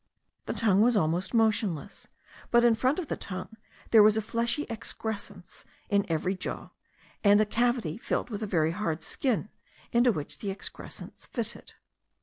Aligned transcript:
The 0.47 0.53
tongue 0.53 0.81
was 0.81 0.97
almost 0.97 1.31
motionless; 1.31 2.07
but 2.49 2.63
in 2.63 2.73
front 2.73 2.97
of 2.97 3.05
the 3.07 3.15
tongue 3.15 3.55
there 3.91 4.01
was 4.01 4.17
a 4.17 4.21
fleshy 4.23 4.65
excrescence 4.67 5.63
in 5.91 6.11
each 6.11 6.39
jaw, 6.39 6.71
and 7.23 7.39
a 7.39 7.45
cavity 7.45 8.01
lined 8.09 8.31
with 8.31 8.41
a 8.41 8.47
very 8.47 8.71
hard 8.71 9.03
skin, 9.03 9.49
into 9.91 10.11
which 10.11 10.39
the 10.39 10.49
excrescence 10.49 11.27
fitted. 11.27 11.75